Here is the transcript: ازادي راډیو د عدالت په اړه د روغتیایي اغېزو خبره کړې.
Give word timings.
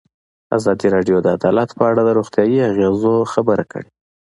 ازادي 0.57 0.87
راډیو 0.95 1.17
د 1.21 1.27
عدالت 1.37 1.69
په 1.77 1.83
اړه 1.89 2.01
د 2.05 2.09
روغتیایي 2.17 2.59
اغېزو 2.71 3.13
خبره 3.33 3.63
کړې. 3.71 3.89